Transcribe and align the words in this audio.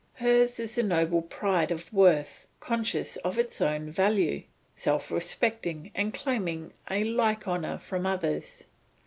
Hers 0.15 0.59
is 0.59 0.73
the 0.73 0.81
noble 0.81 1.21
pride 1.21 1.69
of 1.69 1.93
worth, 1.93 2.47
conscious 2.59 3.17
of 3.17 3.37
its 3.37 3.61
own 3.61 3.87
value, 3.91 4.41
self 4.73 5.11
respecting 5.11 5.91
and 5.93 6.11
claiming 6.11 6.73
a 6.89 7.03
like 7.03 7.47
honour 7.47 7.77
from 7.77 8.07
others. 8.07 8.65